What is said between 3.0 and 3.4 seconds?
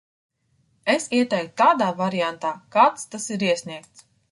tas